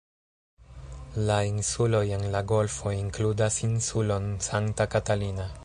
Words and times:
La 1.27 1.35
insuloj 1.49 2.01
en 2.17 2.25
la 2.37 2.41
golfo 2.53 2.95
inkludas 3.01 3.61
insulon 3.69 4.29
Santa 4.51 4.93
Catalina. 4.97 5.51